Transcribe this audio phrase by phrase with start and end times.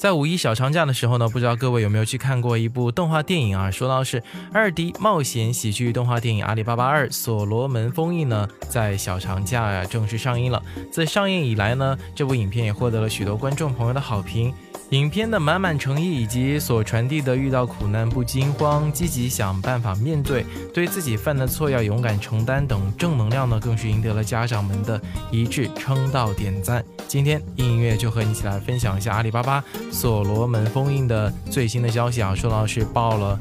[0.00, 3.70] 在五一小长假的时候呢，不知道各位有没有去看过一部动画电影啊？
[3.70, 10.62] 说到是二 D 冒险喜剧动画电影《阿里巴巴二：所罗门封印》呢，在小长假呀正式上映了。
[10.90, 14.50] 自上映以来呢，这部影片也获得了许多观众朋友的好评。
[14.90, 20.44] 影片的满满诚意以及所传递的遇到苦难不惊慌、积极想办法面对、
[20.74, 25.00] 对自己犯的错要勇敢承担等正能量呢，更是赢得了家长们的
[25.30, 26.84] 一致称道点赞。
[27.06, 29.62] 今天音乐就和你一起来分享一下阿里巴巴
[29.92, 33.38] 所罗门封印的最新的消息啊，说到是爆了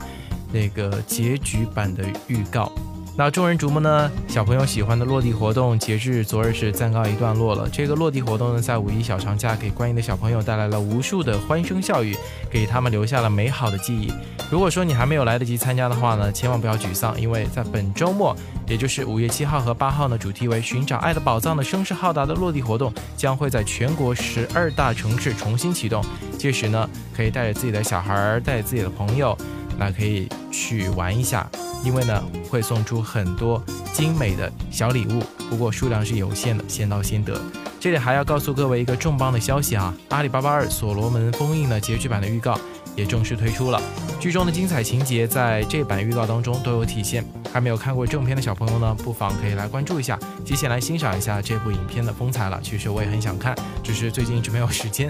[0.54, 2.72] 那个结局版的预告。
[3.20, 4.10] 那众人瞩目呢？
[4.30, 7.68] 小朋友喜欢的落地活动，截至昨日是暂告一段落了。
[7.70, 12.16] 这个落地活动呢，在五一小长假给观影的小朋友带来了无数的欢声笑语，
[12.50, 14.10] 给他们留下了美好的记忆。
[14.50, 18.34] 如果说你还没有来得及参加的话呢，千万不要沮丧，因为在本周末，
[18.66, 26.02] 也就是五月七号和八号呢，主题为“寻找爱的宝藏”的声势浩大的落地活动将会在全国十二大城市重新启动。
[26.38, 29.38] 届时呢，可以带着自己的小孩儿，带着自己的朋友，
[29.78, 31.46] 那可以去玩一下。
[31.84, 33.62] 因为呢，会送出很多
[33.94, 37.40] 精美的小礼物，不过数量是有限的，先到先得。
[37.80, 39.94] 这里还要告诉各位一个重磅的消息啊！
[40.10, 42.60] 阿里巴巴二所罗门封印的结局版的预告
[42.96, 43.82] 也正式推出了，
[44.20, 47.24] 剧中的精彩情节在这版预告当中都有体现。
[47.52, 52.60] 还没有看过正片的小朋友呢，不妨可以来关注一下，提前来欣赏一下这部影片的风采了。
[52.62, 55.10] 其实我也很想看，只是最近一直没有时间，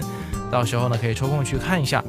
[0.50, 2.02] 到时候呢可以抽空去看一下。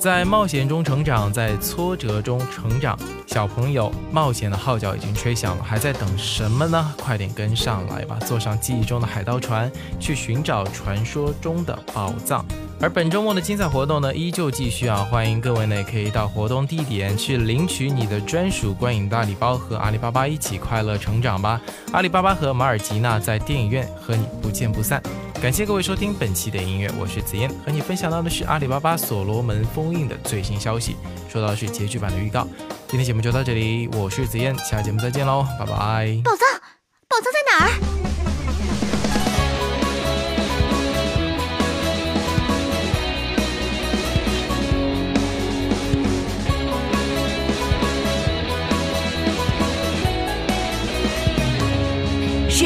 [0.00, 2.96] 在冒险中成长，在挫折中成长，
[3.26, 6.94] 小朋友冒险的号角已经吹响了，还在等什么呢？
[7.02, 12.44] 快点跟上来吧，坐上记忆中的海盗船，去寻找传说中的宝藏。
[12.80, 14.98] 而本周末的精彩活动呢，依旧继续啊！
[15.10, 21.60] 欢迎各位呢，可以到活动地点去领取你的专属观影大礼包，和阿里巴巴一起快乐成长吧！
[21.92, 25.02] 阿里巴巴和马尔吉娜在电影院和你不见不散。
[25.42, 30.96] 感谢各位收听本期的音乐，我是紫嫣，和你分享到的是阿里巴巴所罗门封印的最新消息，
[31.28, 32.46] 说到的是结局版的预告。
[32.86, 36.20] 今天节目就到这里，我是紫嫣，下期节目再见喽，拜拜！
[36.24, 36.60] 宝藏，
[37.08, 38.37] 宝藏在哪儿？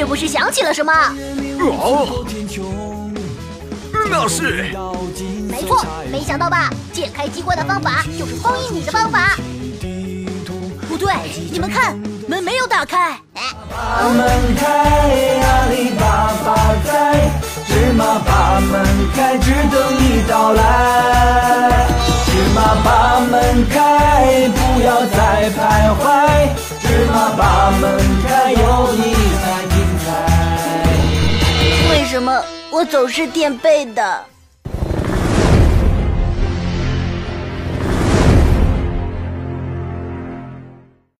[0.03, 0.93] 是不是想起了什么？
[1.61, 2.27] 哦，
[4.11, 4.75] 那是。
[5.49, 6.71] 没错，没想到吧？
[6.93, 9.37] 解开机关的方法就是封印你的方法。
[10.89, 11.15] 不对，
[11.53, 11.97] 你们看，
[12.27, 13.17] 门没有打开。
[13.71, 14.27] 把门
[14.57, 14.67] 开，
[15.41, 17.31] 阿里巴巴在，
[17.69, 18.84] 芝麻把门
[19.15, 21.87] 开，只等你到来。
[22.27, 26.03] 芝麻把门开，不要再徘徊。
[26.81, 27.89] 芝麻把门
[28.27, 29.15] 开，有你
[29.45, 29.62] 才。
[32.22, 34.25] 么我总是垫背的？